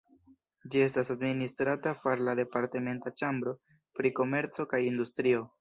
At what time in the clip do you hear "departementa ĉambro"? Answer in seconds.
2.41-3.57